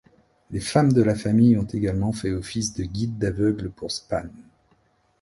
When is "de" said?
0.93-1.03, 2.73-2.85